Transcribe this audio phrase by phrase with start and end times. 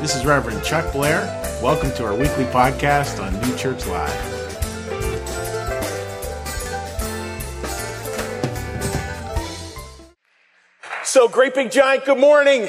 [0.00, 1.22] This is Reverend Chuck Blair.
[1.62, 4.12] Welcome to our weekly podcast on New Church Live.
[11.02, 12.68] So, great big giant, good morning.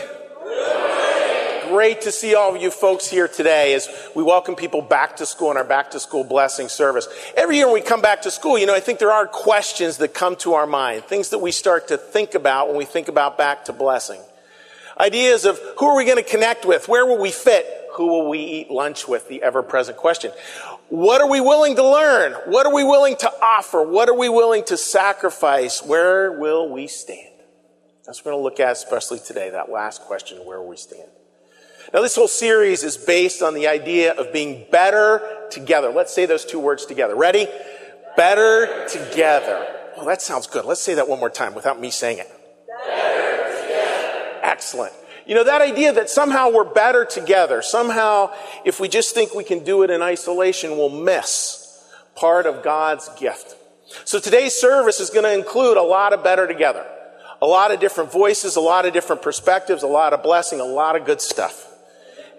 [1.68, 5.26] Great to see all of you folks here today as we welcome people back to
[5.26, 7.10] school in our back to school blessing service.
[7.36, 9.98] Every year when we come back to school, you know, I think there are questions
[9.98, 13.10] that come to our mind, things that we start to think about when we think
[13.10, 14.22] about back to blessing.
[15.00, 16.88] Ideas of who are we going to connect with?
[16.88, 17.66] Where will we fit?
[17.94, 19.28] Who will we eat lunch with?
[19.28, 20.32] The ever present question.
[20.90, 22.34] What are we willing to learn?
[22.46, 23.84] What are we willing to offer?
[23.84, 25.84] What are we willing to sacrifice?
[25.84, 27.34] Where will we stand?
[28.06, 30.78] That's what we're going to look at, especially today, that last question where will we
[30.78, 31.10] stand?
[31.94, 35.90] Now, this whole series is based on the idea of being better together.
[35.90, 37.16] Let's say those two words together.
[37.16, 37.48] Ready?
[38.16, 39.68] Better together.
[39.98, 40.66] Oh, that sounds good.
[40.66, 42.32] Let's say that one more time without me saying it.
[44.58, 44.92] Excellent.
[45.28, 48.34] You know, that idea that somehow we're better together, somehow
[48.66, 51.80] if we just think we can do it in isolation, we'll miss
[52.16, 53.56] part of God's gift.
[54.04, 56.84] So today's service is going to include a lot of better together.
[57.40, 60.66] A lot of different voices, a lot of different perspectives, a lot of blessing, a
[60.66, 61.72] lot of good stuff.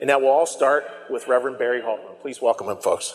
[0.00, 2.18] And that will all start with Reverend Barry Halterman.
[2.20, 3.14] Please welcome him, folks.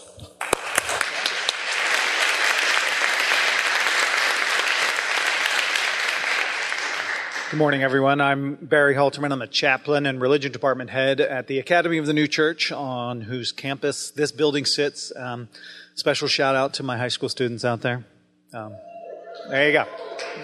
[7.54, 8.20] Good morning, everyone.
[8.20, 9.32] I'm Barry Halterman.
[9.32, 13.22] I'm the chaplain and religion department head at the Academy of the New Church, on
[13.22, 15.14] whose campus this building sits.
[15.16, 15.50] Um,
[15.94, 18.06] special shout out to my high school students out there.
[18.56, 18.74] Um,
[19.52, 19.86] there you go.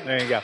[0.06, 0.42] There you go.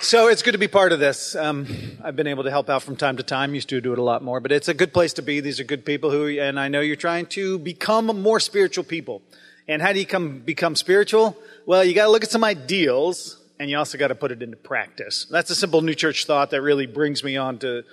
[0.00, 1.34] So it's good to be part of this.
[1.34, 1.66] Um,
[2.00, 3.52] I've been able to help out from time to time.
[3.52, 5.40] Used to do it a lot more, but it's a good place to be.
[5.40, 9.20] These are good people who, and I know you're trying to become more spiritual people.
[9.66, 11.36] And how do you come become spiritual?
[11.66, 14.42] Well, you got to look at some ideals, and you also got to put it
[14.42, 15.26] into practice.
[15.30, 17.84] That's a simple new church thought that really brings me on to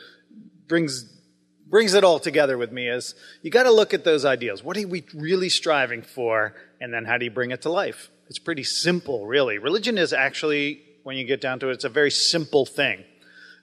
[0.68, 1.04] brings
[1.70, 2.88] brings it all together with me.
[2.88, 4.64] Is you got to look at those ideals.
[4.64, 8.10] What are we really striving for, and then how do you bring it to life?
[8.30, 9.58] It's pretty simple, really.
[9.58, 11.74] Religion is actually when you get down to it.
[11.74, 13.04] It's a very simple thing.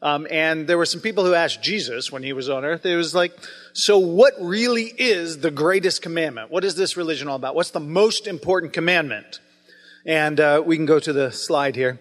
[0.02, 2.96] Um, and there were some people who asked Jesus when he was on earth, it
[2.96, 3.32] was like,
[3.72, 6.50] so what really is the greatest commandment?
[6.50, 7.54] What is this religion all about?
[7.54, 9.40] What's the most important commandment?
[10.04, 12.00] And uh, we can go to the slide here.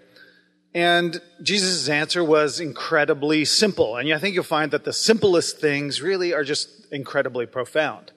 [0.74, 3.98] And Jesus' answer was incredibly simple.
[3.98, 8.12] And I think you'll find that the simplest things really are just incredibly profound.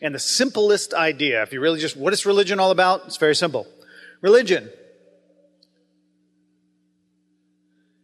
[0.00, 3.02] And the simplest idea, if you really just, what is religion all about?
[3.06, 3.66] It's very simple.
[4.20, 4.70] Religion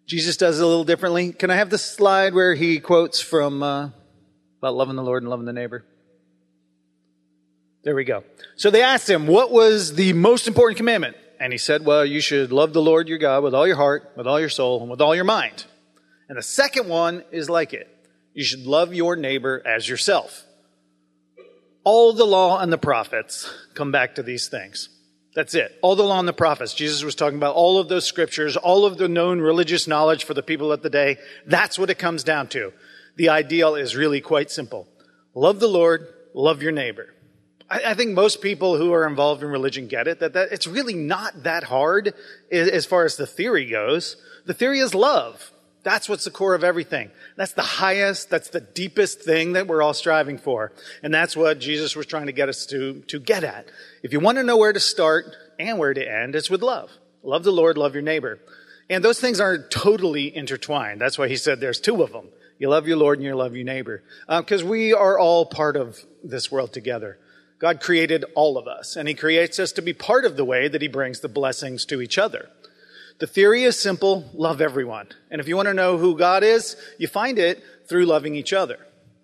[0.09, 1.33] Jesus does it a little differently.
[1.35, 3.91] Can I have the slide where he quotes from uh,
[4.59, 5.85] about loving the Lord and loving the neighbor?
[7.83, 8.25] There we go.
[8.57, 11.19] So they asked him, What was the most important commandment?
[11.41, 14.13] And he said, Well, you should love the Lord your God with all your heart,
[14.17, 15.65] with all your soul, and with all your mind.
[16.29, 17.89] And the second one is like it
[18.35, 20.45] you should love your neighbor as yourself.
[21.85, 24.91] All the law and the prophets come back to these things.
[25.35, 25.77] That's it.
[25.83, 26.75] All the law and the prophets.
[26.75, 30.35] Jesus was talking about all of those scriptures, all of the known religious knowledge for
[30.35, 31.17] the people of the day.
[31.47, 32.73] That's what it comes down to.
[33.17, 34.87] The ideal is really quite simple.
[35.35, 37.15] Love the Lord, love your neighbor.
[37.71, 40.95] I, think most people who are involved in religion get it, that, that it's really
[40.95, 42.15] not that hard
[42.51, 44.17] as far as the theory goes.
[44.47, 45.53] The theory is love.
[45.83, 47.11] That's what's the core of everything.
[47.37, 50.73] That's the highest, that's the deepest thing that we're all striving for.
[51.03, 53.69] And that's what Jesus was trying to get us to, to get at.
[54.03, 55.27] If you want to know where to start
[55.59, 56.91] and where to end, it's with love.
[57.23, 58.39] Love the Lord, love your neighbor.
[58.91, 61.01] And those things aren't totally intertwined.
[61.01, 62.29] That's why he said there's two of them.
[62.59, 64.03] You love your Lord and you love your neighbor.
[64.29, 67.19] Because uh, we are all part of this world together.
[67.59, 70.69] God created all of us, and he creates us to be part of the way
[70.69, 72.49] that he brings the blessings to each other.
[73.19, 75.09] The theory is simple love everyone.
[75.31, 78.53] And if you want to know who God is, you find it through loving each
[78.53, 78.79] other.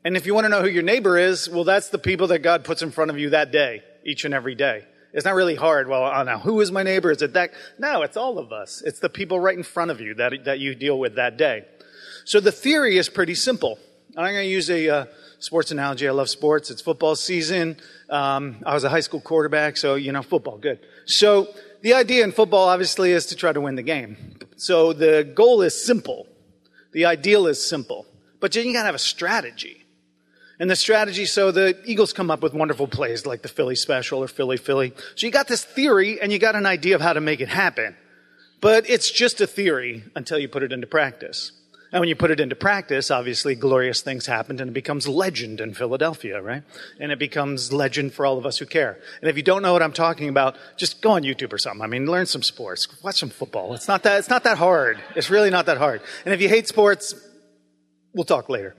[0.04, 2.40] And if you want to know who your neighbor is, well, that's the people that
[2.40, 4.84] God puts in front of you that day, each and every day.
[5.12, 5.88] It's not really hard.
[5.88, 7.12] Well, oh, now, who is my neighbor?
[7.12, 7.52] Is it that?
[7.78, 8.82] No, it's all of us.
[8.84, 11.64] It's the people right in front of you that, that you deal with that day.
[12.24, 13.78] So the theory is pretty simple.
[14.16, 15.06] And I'm going to use a uh,
[15.38, 16.08] sports analogy.
[16.08, 16.70] I love sports.
[16.70, 17.76] It's football season.
[18.08, 20.80] Um, I was a high school quarterback, so, you know, football, good.
[21.06, 21.48] So
[21.82, 24.38] the idea in football, obviously, is to try to win the game.
[24.56, 26.26] So the goal is simple.
[26.92, 28.06] The ideal is simple.
[28.40, 29.84] But you gotta have a strategy.
[30.60, 34.22] And the strategy, so the Eagles come up with wonderful plays like the Philly special
[34.22, 34.92] or Philly Philly.
[35.16, 37.48] So you got this theory and you got an idea of how to make it
[37.48, 37.96] happen.
[38.60, 41.52] But it's just a theory until you put it into practice.
[41.94, 45.60] And when you put it into practice, obviously glorious things happened and it becomes legend
[45.60, 46.64] in Philadelphia, right?
[46.98, 48.98] And it becomes legend for all of us who care.
[49.20, 51.82] And if you don't know what I'm talking about, just go on YouTube or something.
[51.82, 53.74] I mean, learn some sports, watch some football.
[53.74, 54.98] It's not that, it's not that hard.
[55.14, 56.02] It's really not that hard.
[56.24, 57.14] And if you hate sports,
[58.12, 58.74] we'll talk later.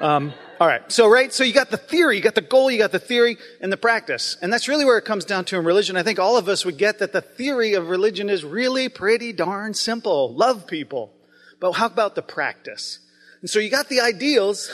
[0.00, 0.90] Um, all right.
[0.90, 1.30] So, right.
[1.30, 3.76] So you got the theory, you got the goal, you got the theory and the
[3.76, 4.38] practice.
[4.40, 5.98] And that's really where it comes down to in religion.
[5.98, 9.34] I think all of us would get that the theory of religion is really pretty
[9.34, 10.34] darn simple.
[10.34, 11.12] Love people.
[11.60, 13.00] But how about the practice?
[13.40, 14.70] And so you got the ideals.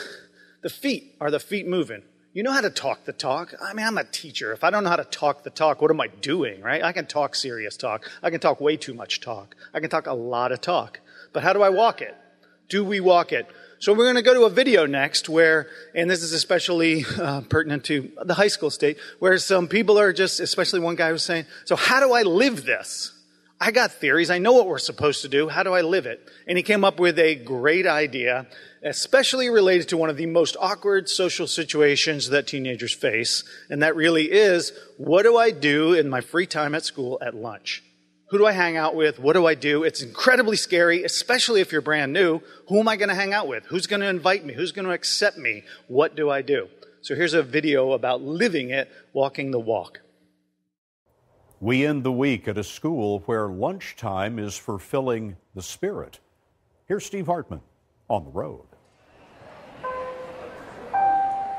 [0.61, 1.15] The feet.
[1.21, 2.01] Are the feet moving?
[2.33, 3.53] You know how to talk the talk.
[3.61, 4.51] I mean, I'm a teacher.
[4.51, 6.83] If I don't know how to talk the talk, what am I doing, right?
[6.83, 8.09] I can talk serious talk.
[8.21, 9.55] I can talk way too much talk.
[9.73, 10.99] I can talk a lot of talk.
[11.31, 12.13] But how do I walk it?
[12.67, 13.47] Do we walk it?
[13.79, 17.41] So we're going to go to a video next where, and this is especially uh,
[17.41, 21.23] pertinent to the high school state, where some people are just, especially one guy was
[21.23, 23.13] saying, so how do I live this?
[23.59, 24.29] I got theories.
[24.29, 25.47] I know what we're supposed to do.
[25.47, 26.27] How do I live it?
[26.45, 28.47] And he came up with a great idea,
[28.83, 33.45] especially related to one of the most awkward social situations that teenagers face.
[33.69, 37.33] And that really is, what do I do in my free time at school at
[37.33, 37.81] lunch?
[38.29, 39.19] Who do I hang out with?
[39.19, 39.83] What do I do?
[39.83, 42.41] It's incredibly scary, especially if you're brand new.
[42.67, 43.65] Who am I going to hang out with?
[43.67, 44.53] Who's going to invite me?
[44.53, 45.63] Who's going to accept me?
[45.87, 46.67] What do I do?
[47.01, 50.01] So here's a video about living it, walking the walk.
[51.61, 56.19] We end the week at a school where lunchtime is fulfilling the spirit.
[56.85, 57.61] Here's Steve Hartman
[58.09, 58.65] on the road.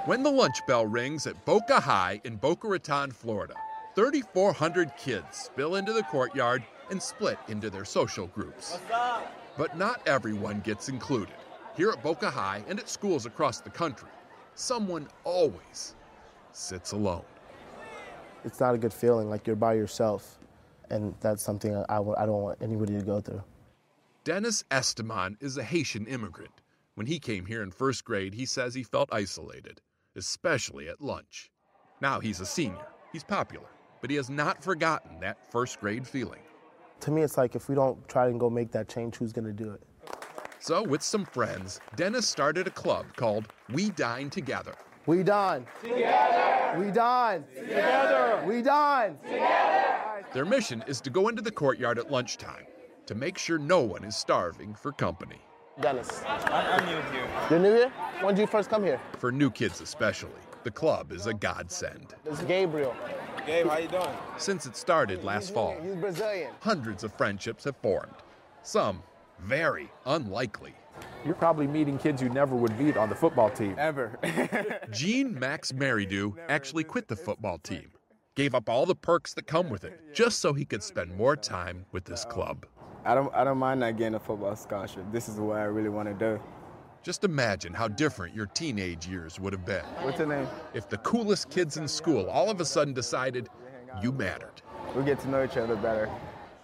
[0.04, 3.54] When the lunch bell rings at Boca High in Boca Raton, Florida,
[3.94, 8.78] 3,400 kids spill into the courtyard and split into their social groups.
[9.56, 11.34] But not everyone gets included.
[11.74, 14.10] Here at Boca High and at schools across the country,
[14.54, 15.94] someone always
[16.52, 17.24] sits alone.
[18.46, 20.38] It's not a good feeling, like you're by yourself.
[20.88, 23.42] And that's something I, I, I don't want anybody to go through.
[24.24, 26.62] Dennis Estimon is a Haitian immigrant.
[26.94, 29.82] When he came here in first grade, he says he felt isolated,
[30.14, 31.50] especially at lunch.
[32.00, 33.68] Now he's a senior, he's popular
[34.00, 36.40] but he has not forgotten that first grade feeling.
[37.00, 39.46] To me, it's like if we don't try and go make that change, who's going
[39.46, 39.82] to do it?
[40.60, 44.74] So, with some friends, Dennis started a club called We Dine Together.
[45.06, 45.66] We dine.
[45.82, 46.55] Together.
[46.76, 47.44] We dine.
[47.54, 48.42] Together.
[48.46, 49.18] We dine.
[49.22, 50.26] Together.
[50.32, 52.66] Their mission is to go into the courtyard at lunchtime
[53.06, 55.40] to make sure no one is starving for company.
[55.80, 56.22] Dennis.
[56.26, 57.28] I'm, new here.
[57.50, 57.92] You're new here?
[58.20, 59.00] When did you first come here?
[59.18, 60.30] For new kids especially,
[60.64, 62.14] the club is a godsend.
[62.24, 62.94] It's Gabriel.
[63.46, 64.08] Gabe, how you doing?
[64.38, 66.50] Since it started last fall, He's Brazilian.
[66.60, 68.14] hundreds of friendships have formed.
[68.62, 69.02] Some
[69.40, 70.74] very unlikely.
[71.24, 73.74] You're probably meeting kids you never would meet on the football team.
[73.78, 74.18] Ever.
[74.90, 77.90] Gene Max Meridew actually quit the football team,
[78.34, 81.36] gave up all the perks that come with it, just so he could spend more
[81.36, 82.64] time with this club.
[83.04, 85.04] I don't, I don't mind not getting a football scholarship.
[85.12, 86.40] This is what I really want to do.
[87.02, 89.84] Just imagine how different your teenage years would have been.
[90.02, 90.48] What's your name?
[90.74, 93.48] If the coolest kids in school all of a sudden decided
[94.02, 94.60] you mattered.
[94.96, 96.10] We get to know each other better.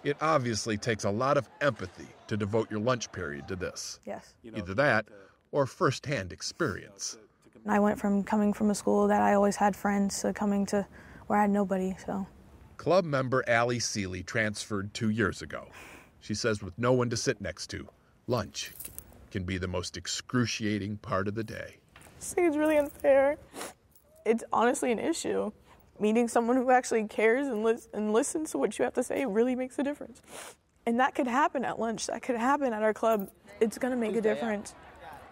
[0.03, 3.99] It obviously takes a lot of empathy to devote your lunch period to this.
[4.05, 4.33] Yes.
[4.43, 5.05] Either that
[5.51, 7.17] or firsthand experience.
[7.65, 10.85] I went from coming from a school that I always had friends to coming to
[11.27, 12.27] where I had nobody, so.
[12.75, 15.67] Club member Allie Seeley transferred two years ago.
[16.19, 17.87] She says with no one to sit next to,
[18.27, 18.73] lunch
[19.31, 21.77] can be the most excruciating part of the day.
[21.95, 23.37] I think it's really unfair.
[24.25, 25.51] It's honestly an issue.
[26.03, 29.25] Meeting someone who actually cares and, lis- and listens to what you have to say
[29.25, 30.21] really makes a difference.
[30.85, 32.07] And that could happen at lunch.
[32.07, 33.29] That could happen at our club.
[33.61, 34.75] It's going to make a difference.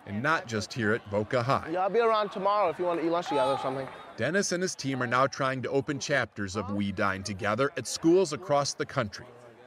[0.06, 1.68] And not just here at Boca High.
[1.74, 3.86] Yeah, I'll be around tomorrow if you want to eat lunch together or something.
[4.16, 7.86] Dennis and his team are now trying to open chapters of We Dine Together at
[7.86, 9.26] schools across the country.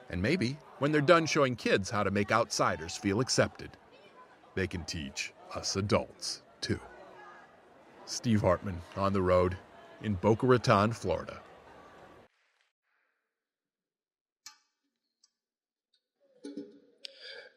[0.09, 3.73] And maybe, when they're done showing kids how to make outsiders feel accepted,
[4.55, 6.81] they can teach us adults too.
[8.07, 9.59] Steve Hartman on the road
[10.03, 11.41] in Boca Raton, Florida.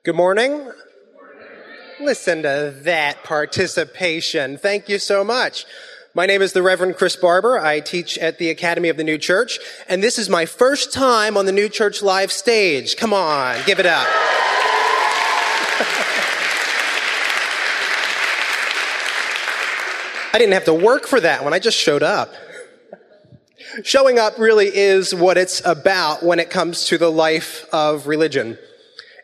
[0.03, 0.71] Good morning.
[1.99, 4.57] Listen to that participation.
[4.57, 5.65] Thank you so much.
[6.13, 7.59] My name is the Reverend Chris Barber.
[7.59, 11.35] I teach at the Academy of the New Church, and this is my first time
[11.35, 12.95] on the New Church Live stage.
[12.95, 14.07] Come on, give it up.
[20.37, 21.55] I didn't have to work for that one.
[21.55, 22.31] I just showed up.
[23.83, 28.59] Showing up really is what it's about when it comes to the life of religion.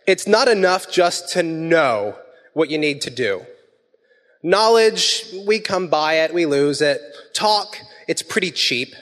[0.08, 2.18] It's not enough just to know
[2.54, 3.46] what you need to do.
[4.42, 7.00] Knowledge, we come by it, we lose it.
[7.36, 7.78] Talk,
[8.08, 8.96] it's pretty cheap.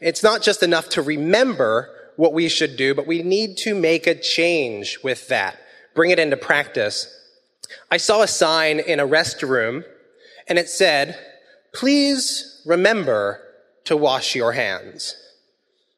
[0.00, 4.08] It's not just enough to remember what we should do, but we need to make
[4.08, 5.60] a change with that.
[5.94, 7.06] Bring it into practice.
[7.88, 9.84] I saw a sign in a restroom
[10.50, 11.16] and it said,
[11.72, 13.40] please remember
[13.84, 15.14] to wash your hands.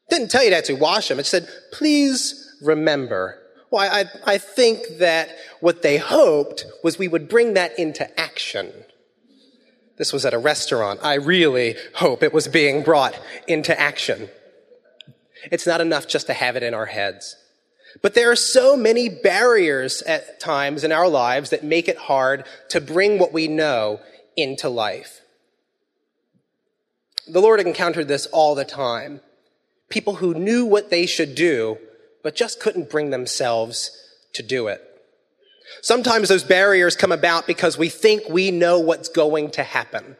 [0.09, 1.19] Didn't tell you to wash them.
[1.19, 3.39] It said, please remember.
[3.71, 5.29] Well, I, I think that
[5.59, 8.71] what they hoped was we would bring that into action.
[9.97, 10.99] This was at a restaurant.
[11.01, 14.29] I really hope it was being brought into action.
[15.51, 17.35] It's not enough just to have it in our heads.
[18.03, 22.45] But there are so many barriers at times in our lives that make it hard
[22.69, 23.99] to bring what we know
[24.35, 25.21] into life.
[27.27, 29.21] The Lord encountered this all the time.
[29.89, 31.77] People who knew what they should do,
[32.21, 33.91] but just couldn't bring themselves
[34.33, 34.81] to do it.
[35.81, 40.17] Sometimes those barriers come about because we think we know what's going to happen.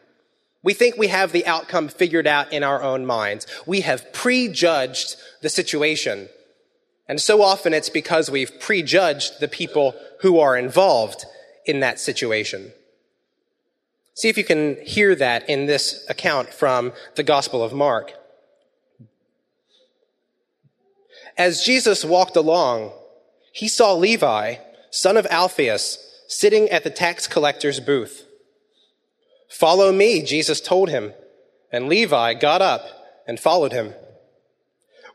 [0.62, 3.46] We think we have the outcome figured out in our own minds.
[3.66, 6.28] We have prejudged the situation.
[7.06, 11.26] And so often it's because we've prejudged the people who are involved
[11.66, 12.72] in that situation.
[14.14, 18.12] See if you can hear that in this account from the Gospel of Mark.
[21.36, 22.92] As Jesus walked along,
[23.52, 24.56] he saw Levi,
[24.90, 28.26] son of Alphaeus, sitting at the tax collector's booth.
[29.48, 31.12] Follow me, Jesus told him,
[31.72, 32.86] and Levi got up
[33.26, 33.94] and followed him.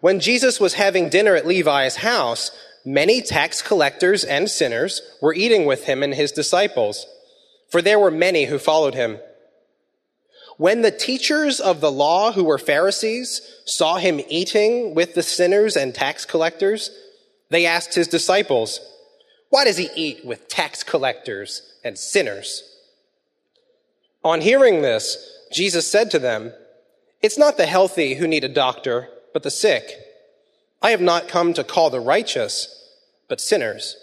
[0.01, 2.51] When Jesus was having dinner at Levi's house,
[2.86, 7.06] many tax collectors and sinners were eating with him and his disciples,
[7.70, 9.20] for there were many who followed him.
[10.58, 15.78] When the teachers of the law who were Pharisees saw him eating with the sinners
[15.78, 16.92] and tax collectors,
[17.50, 18.80] they asked his disciples,
[19.50, 22.64] Why does he eat with tax collectors and sinners?
[24.24, 25.18] On hearing this,
[25.52, 26.52] Jesus said to them,
[27.22, 29.92] It's not the healthy who need a doctor, but the sick.
[30.82, 32.68] I have not come to call the righteous,
[33.30, 33.96] but sinners.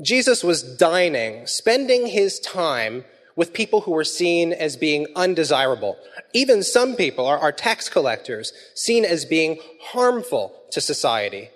[0.00, 5.96] Jesus was dining, spending his time with people who were seen as being undesirable.
[6.32, 11.50] Even some people are, are tax collectors, seen as being harmful to society.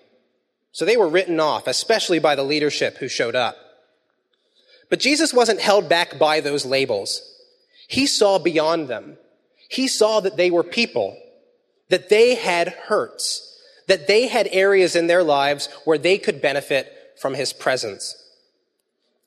[0.72, 3.56] So they were written off, especially by the leadership who showed up.
[4.88, 7.22] But Jesus wasn't held back by those labels.
[7.88, 9.16] He saw beyond them.
[9.68, 11.16] He saw that they were people,
[11.88, 16.92] that they had hurts, that they had areas in their lives where they could benefit
[17.20, 18.16] from his presence.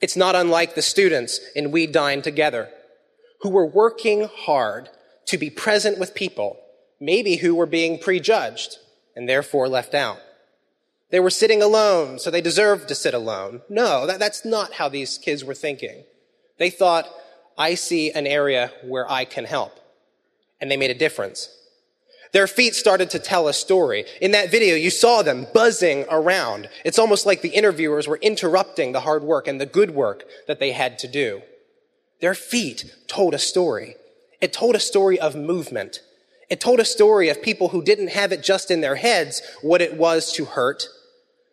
[0.03, 2.69] It's not unlike the students in We Dine Together,
[3.39, 4.89] who were working hard
[5.27, 6.60] to be present with people,
[7.00, 8.79] maybe who were being prejudged
[9.15, 10.17] and therefore left out.
[11.10, 13.62] They were sitting alone, so they deserved to sit alone.
[13.69, 16.03] No, that, that's not how these kids were thinking.
[16.60, 17.07] They thought,
[17.57, 19.79] I see an area where I can help.
[20.60, 21.48] And they made a difference.
[22.34, 24.06] Their feet started to tell a story.
[24.20, 26.68] In that video, you saw them buzzing around.
[26.84, 30.60] It's almost like the interviewers were interrupting the hard work and the good work that
[30.60, 31.44] they had to do.
[32.22, 33.96] Their feet told a story.
[34.42, 36.02] It told a story of movement.
[36.50, 39.82] It told a story of people who didn't have it just in their heads what
[39.82, 40.88] it was to hurt,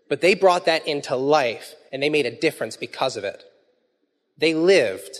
[0.08, 3.44] but they brought that into life and they made a difference because of it.
[4.38, 5.18] They lived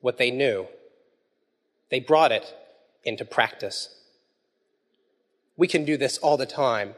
[0.00, 0.66] what they knew.
[1.90, 2.52] They brought it
[3.04, 3.88] into practice.
[5.56, 6.94] We can do this all the time,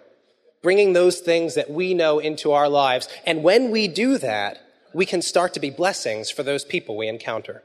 [0.62, 3.08] bringing those things that we know into our lives.
[3.24, 4.58] And when we do that,
[4.92, 7.62] we can start to be blessings for those people we encounter.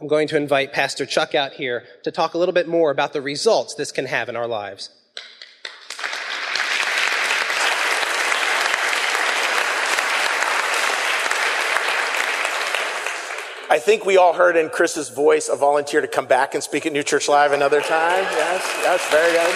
[0.00, 3.12] I'm going to invite Pastor Chuck out here to talk a little bit more about
[3.12, 4.90] the results this can have in our lives.
[13.74, 16.86] I think we all heard in Chris's voice a volunteer to come back and speak
[16.86, 18.22] at New Church Live another time.
[18.22, 19.52] Yes, yes, very good.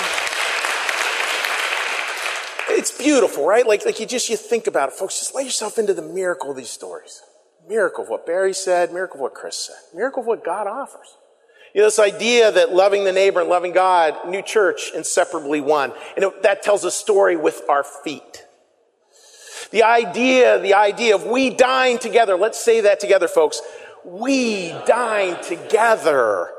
[2.77, 3.65] It's beautiful, right?
[3.65, 6.51] Like, like you just, you think about it, folks, just let yourself into the miracle
[6.51, 7.23] of these stories.
[7.69, 11.17] Miracle of what Barry said, miracle of what Chris said, miracle of what God offers.
[11.73, 15.93] You know, this idea that loving the neighbor and loving God, new church, inseparably one.
[16.17, 18.45] And it, that tells a story with our feet.
[19.71, 22.37] The idea, the idea of we dine together.
[22.37, 23.61] Let's say that together, folks
[24.09, 26.51] we dine together,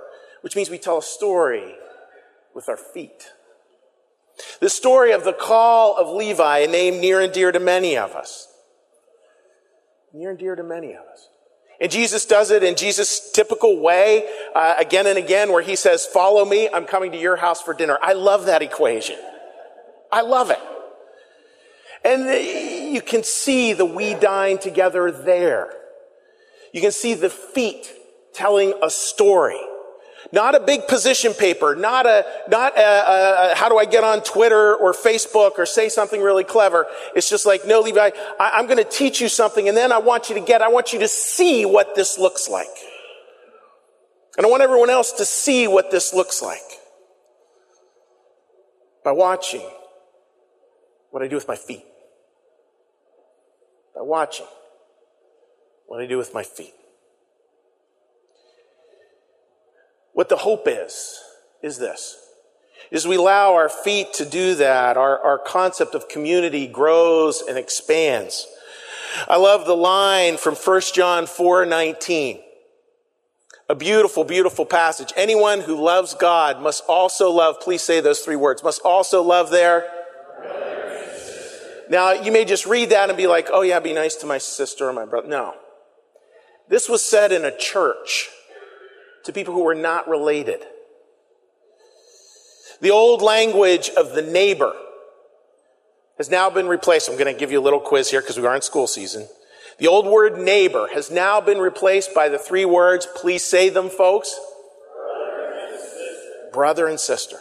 [0.42, 1.76] which means we tell a story
[2.54, 3.32] with our feet.
[4.62, 8.12] The story of the call of Levi, a name near and dear to many of
[8.12, 8.48] us.
[10.14, 11.30] Near and dear to many of us.
[11.82, 16.06] And Jesus does it in Jesus' typical way, uh, again and again, where he says,
[16.06, 17.98] Follow me, I'm coming to your house for dinner.
[18.02, 19.18] I love that equation.
[20.12, 20.60] I love it.
[22.04, 25.74] And you can see the we dine together there.
[26.74, 27.92] You can see the feet
[28.34, 29.60] telling a story.
[30.32, 34.22] Not a big position paper, not a, not a, a, how do I get on
[34.22, 36.86] Twitter or Facebook or say something really clever.
[37.16, 39.98] It's just like, no, Levi, I, I'm going to teach you something and then I
[39.98, 42.68] want you to get, I want you to see what this looks like.
[44.38, 46.60] And I want everyone else to see what this looks like
[49.04, 49.68] by watching
[51.10, 51.84] what I do with my feet.
[53.96, 54.46] By watching
[55.90, 56.76] what do I do with my feet.
[60.14, 61.20] What the hope is,
[61.64, 62.16] is this.
[62.92, 67.58] Is we allow our feet to do that, our, our concept of community grows and
[67.58, 68.48] expands.
[69.28, 72.40] I love the line from 1 John 4 19.
[73.68, 75.12] A beautiful, beautiful passage.
[75.16, 79.50] Anyone who loves God must also love, please say those three words, must also love
[79.50, 79.90] their.
[81.90, 84.38] Now, you may just read that and be like, oh yeah, be nice to my
[84.38, 85.28] sister or my brother.
[85.28, 85.56] No.
[86.70, 88.30] This was said in a church
[89.26, 90.62] to people who were not related.
[92.80, 94.74] The old language of the neighbor
[96.18, 97.10] has now been replaced.
[97.10, 99.28] I'm going to give you a little quiz here because we are in school season.
[99.80, 103.90] The old word neighbor has now been replaced by the three words, please say them,
[103.90, 104.38] folks.
[104.94, 106.52] Brother and sister.
[106.54, 107.38] Brother and sister.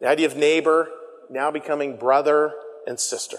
[0.00, 0.90] The idea of neighbor
[1.30, 2.52] now becoming brother
[2.86, 3.38] and sister.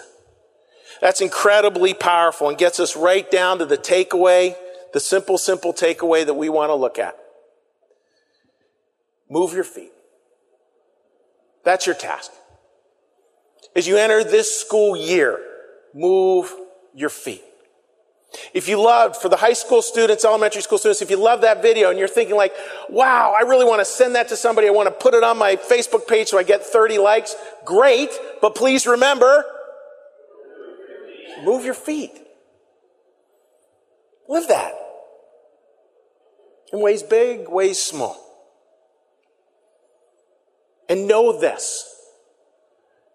[1.00, 4.54] That's incredibly powerful and gets us right down to the takeaway,
[4.92, 7.16] the simple, simple takeaway that we want to look at.
[9.28, 9.92] Move your feet.
[11.64, 12.30] That's your task.
[13.74, 15.38] As you enter this school year,
[15.92, 16.54] move
[16.94, 17.42] your feet.
[18.52, 21.62] If you loved, for the high school students, elementary school students, if you love that
[21.62, 22.54] video and you're thinking like,
[22.88, 25.38] wow, I really want to send that to somebody, I want to put it on
[25.38, 29.44] my Facebook page so I get 30 likes, great, but please remember,
[31.44, 32.12] move your feet.
[34.28, 34.74] Live that.
[36.72, 38.22] In ways big, ways small.
[40.88, 41.92] And know this.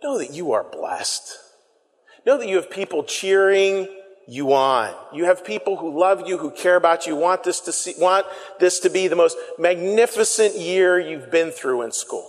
[0.04, 1.38] Know that you are blessed.
[2.26, 3.88] Know that you have people cheering
[4.28, 4.94] you on.
[5.14, 8.26] You have people who love you, who care about you, want this to see, want
[8.60, 12.28] this to be the most magnificent year you've been through in school.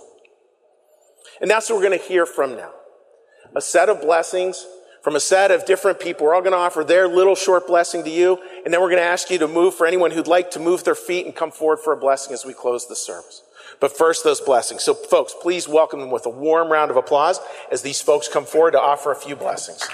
[1.41, 2.71] And that's what we're going to hear from now.
[3.55, 4.65] A set of blessings
[5.03, 6.25] from a set of different people.
[6.25, 8.39] We're all going to offer their little short blessing to you.
[8.63, 10.85] And then we're going to ask you to move for anyone who'd like to move
[10.85, 13.43] their feet and come forward for a blessing as we close the service.
[13.81, 14.81] But first, those blessings.
[14.81, 18.45] So, folks, please welcome them with a warm round of applause as these folks come
[18.45, 19.87] forward to offer a few blessings.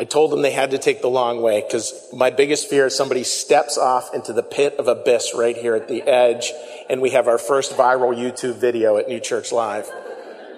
[0.00, 2.96] I told them they had to take the long way because my biggest fear is
[2.96, 6.54] somebody steps off into the pit of abyss right here at the edge,
[6.88, 9.90] and we have our first viral YouTube video at New Church Live,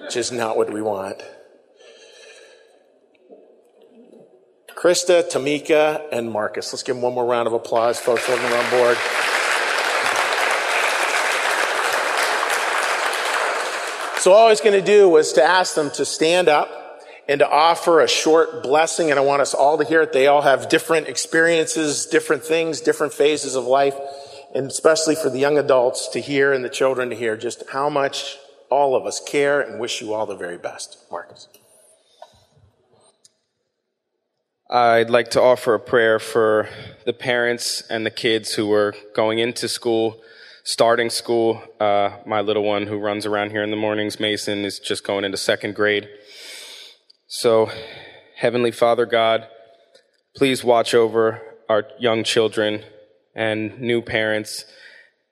[0.04, 1.20] which is not what we want.
[4.76, 6.72] Krista, Tamika, and Marcus.
[6.72, 8.28] Let's give them one more round of applause, folks.
[8.28, 8.96] Welcome on board.
[14.20, 16.81] So all I was going to do was to ask them to stand up
[17.32, 19.10] and to offer a short blessing.
[19.10, 20.12] And I want us all to hear it.
[20.12, 23.96] They all have different experiences, different things, different phases of life.
[24.54, 27.88] And especially for the young adults to hear and the children to hear just how
[27.88, 28.36] much
[28.68, 30.98] all of us care and wish you all the very best.
[31.10, 31.48] Marcus.
[34.68, 36.68] I'd like to offer a prayer for
[37.06, 40.20] the parents and the kids who are going into school,
[40.64, 41.62] starting school.
[41.80, 45.24] Uh, my little one who runs around here in the mornings, Mason, is just going
[45.24, 46.10] into second grade.
[47.34, 47.70] So,
[48.36, 49.48] Heavenly Father God,
[50.36, 52.82] please watch over our young children
[53.34, 54.66] and new parents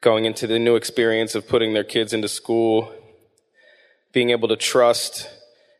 [0.00, 2.90] going into the new experience of putting their kids into school,
[4.14, 5.28] being able to trust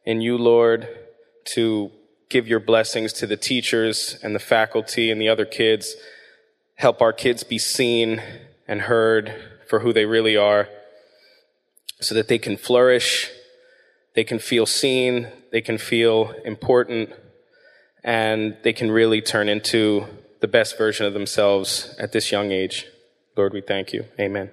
[0.05, 0.87] in you, Lord,
[1.55, 1.91] to
[2.29, 5.97] give your blessings to the teachers and the faculty and the other kids.
[6.75, 8.23] Help our kids be seen
[8.69, 9.35] and heard
[9.67, 10.69] for who they really are
[11.99, 13.31] so that they can flourish
[14.15, 17.11] they can feel seen, they can feel important,
[18.05, 20.07] and they can really turn into
[20.41, 22.87] the best version of themselves at this young age.
[23.37, 24.05] Lord, we thank you.
[24.19, 24.51] Amen.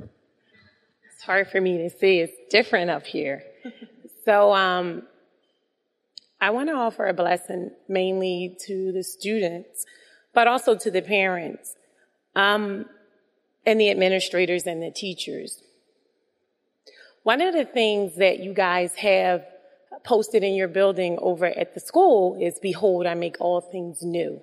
[0.00, 2.20] It's hard for me to see.
[2.20, 3.42] It's different up here.
[4.24, 5.02] so, um,
[6.40, 9.84] I want to offer a blessing mainly to the students,
[10.32, 11.74] but also to the parents,
[12.36, 12.86] um,
[13.66, 15.62] and the administrators and the teachers.
[17.22, 19.44] One of the things that you guys have
[20.04, 24.40] posted in your building over at the school is Behold, I make all things new.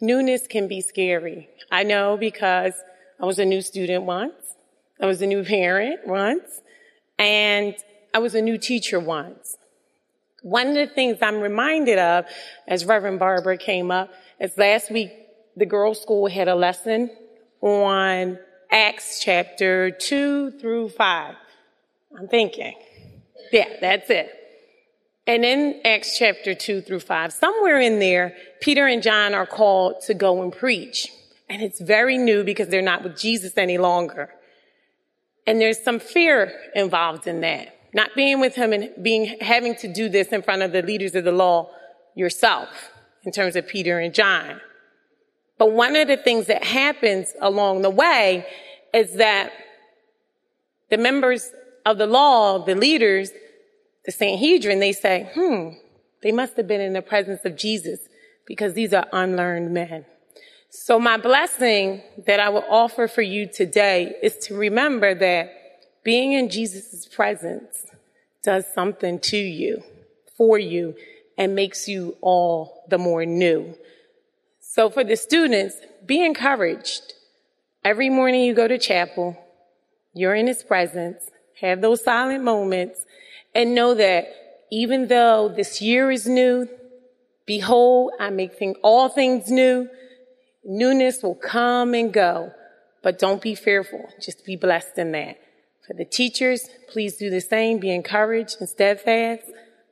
[0.00, 1.48] Newness can be scary.
[1.70, 2.74] I know because
[3.20, 4.56] I was a new student once.
[5.00, 6.60] I was a new parent once.
[7.18, 7.74] And
[8.12, 9.56] I was a new teacher once.
[10.42, 12.26] One of the things I'm reminded of
[12.66, 15.12] as Reverend Barber came up is last week
[15.56, 17.10] the girls' school had a lesson
[17.60, 18.38] on
[18.72, 21.34] Acts chapter 2 through 5.
[22.18, 22.74] I'm thinking.
[23.52, 24.30] Yeah, that's it.
[25.26, 30.00] And in Acts chapter 2 through 5, somewhere in there, Peter and John are called
[30.06, 31.08] to go and preach.
[31.50, 34.30] And it's very new because they're not with Jesus any longer.
[35.46, 37.76] And there's some fear involved in that.
[37.92, 41.14] Not being with him and being, having to do this in front of the leaders
[41.14, 41.70] of the law
[42.14, 42.90] yourself
[43.22, 44.62] in terms of Peter and John.
[45.62, 48.44] But one of the things that happens along the way
[48.92, 49.52] is that
[50.90, 51.52] the members
[51.86, 53.30] of the law, the leaders,
[54.04, 55.68] the Sanhedrin, they say, hmm,
[56.20, 58.00] they must have been in the presence of Jesus
[58.44, 60.04] because these are unlearned men.
[60.68, 65.52] So my blessing that I will offer for you today is to remember that
[66.02, 67.86] being in Jesus' presence
[68.42, 69.84] does something to you,
[70.36, 70.96] for you,
[71.38, 73.76] and makes you all the more new.
[74.74, 77.12] So for the students, be encouraged.
[77.84, 79.36] Every morning you go to chapel,
[80.14, 81.28] you're in his presence,
[81.60, 83.04] have those silent moments,
[83.54, 84.28] and know that
[84.70, 86.70] even though this year is new,
[87.44, 89.90] behold, I make thing, all things new.
[90.64, 92.52] Newness will come and go,
[93.02, 94.08] but don't be fearful.
[94.22, 95.38] Just be blessed in that.
[95.86, 97.78] For the teachers, please do the same.
[97.78, 99.44] Be encouraged and steadfast.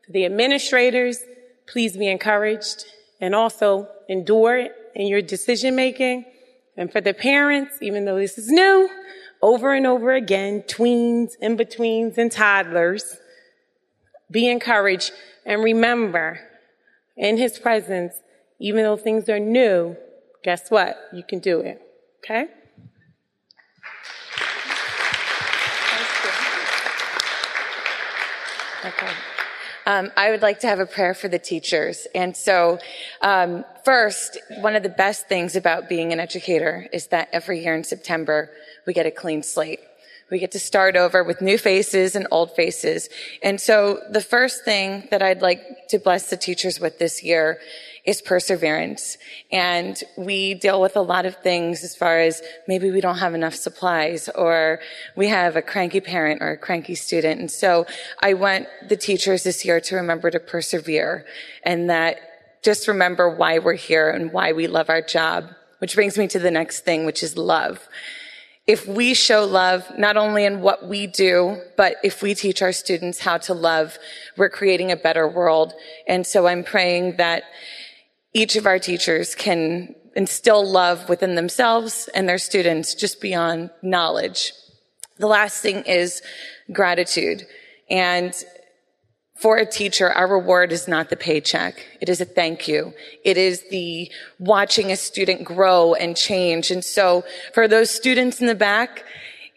[0.07, 1.19] For the administrators,
[1.67, 2.87] please be encouraged
[3.21, 6.25] and also endure in your decision making.
[6.77, 8.89] And for the parents, even though this is new,
[9.43, 13.17] over and over again, tweens, in-betweens, and toddlers,
[14.31, 15.13] be encouraged
[15.45, 16.41] and remember
[17.17, 18.15] in his presence,
[18.59, 19.97] even though things are new,
[20.43, 20.97] guess what?
[21.13, 21.81] You can do it.
[22.25, 22.47] Okay?
[28.85, 29.30] Okay.
[29.87, 32.07] Um, I would like to have a prayer for the teachers.
[32.15, 32.79] And so,
[33.23, 37.75] um, first, one of the best things about being an educator is that every year
[37.75, 38.51] in September,
[38.87, 39.81] we get a clean slate.
[40.31, 43.09] We get to start over with new faces and old faces.
[43.43, 47.59] And so the first thing that I'd like to bless the teachers with this year
[48.05, 49.19] is perseverance.
[49.51, 53.35] And we deal with a lot of things as far as maybe we don't have
[53.35, 54.81] enough supplies or
[55.17, 57.41] we have a cranky parent or a cranky student.
[57.41, 57.87] And so
[58.23, 61.27] I want the teachers this year to remember to persevere
[61.65, 62.21] and that
[62.63, 66.39] just remember why we're here and why we love our job, which brings me to
[66.39, 67.89] the next thing, which is love
[68.71, 72.71] if we show love, not only in what we do, but if we teach our
[72.71, 73.99] students how to love,
[74.37, 75.73] we're creating a better world.
[76.07, 77.43] And so I'm praying that
[78.33, 84.53] each of our teachers can instill love within themselves and their students just beyond knowledge.
[85.19, 86.23] The last thing is
[86.73, 87.45] gratitude.
[87.91, 88.33] And
[89.41, 91.87] for a teacher, our reward is not the paycheck.
[91.99, 92.93] It is a thank you.
[93.25, 96.71] It is the watching a student grow and change.
[96.71, 97.25] And so
[97.55, 99.03] for those students in the back,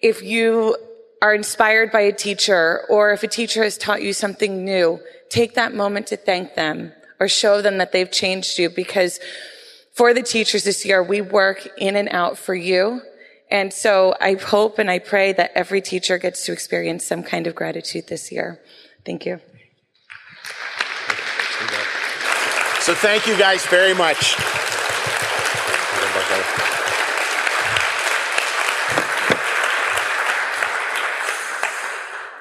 [0.02, 0.78] if you
[1.22, 5.56] are inspired by a teacher or if a teacher has taught you something new, take
[5.56, 9.20] that moment to thank them or show them that they've changed you because
[9.92, 13.02] for the teachers this year, we work in and out for you.
[13.52, 17.48] And so I hope and I pray that every teacher gets to experience some kind
[17.48, 18.62] of gratitude this year.
[19.06, 19.42] Thank you.
[22.84, 24.36] So thank you guys very much.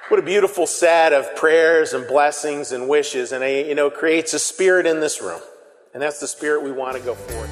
[0.09, 4.35] What a beautiful set of prayers and blessings and wishes, and a, you know, creates
[4.35, 5.41] a spirit in this room,
[5.95, 7.49] and that's the spirit we want to go forward.